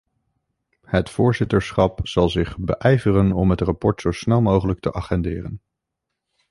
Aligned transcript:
Het 0.81 1.09
voorzitterschap 1.09 2.07
zal 2.07 2.29
zich 2.29 2.57
beijveren 2.57 3.31
om 3.31 3.49
het 3.49 3.61
rapport 3.61 4.01
zo 4.01 4.11
snel 4.11 4.41
mogelijk 4.41 4.79
te 4.79 4.93
agenderen. 4.93 5.61